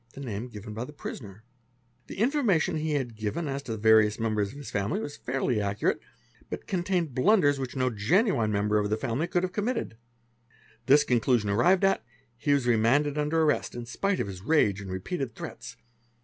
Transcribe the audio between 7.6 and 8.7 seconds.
no genuine